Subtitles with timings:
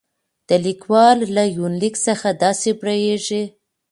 [0.47, 3.43] د ليکوال له يونليک څخه داسې برېښي